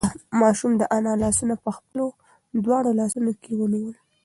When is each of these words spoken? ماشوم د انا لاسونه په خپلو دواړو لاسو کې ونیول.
ماشوم 0.41 0.71
د 0.77 0.83
انا 0.97 1.13
لاسونه 1.23 1.55
په 1.63 1.69
خپلو 1.77 2.05
دواړو 2.63 2.89
لاسو 2.99 3.19
کې 3.43 3.51
ونیول. 3.59 3.95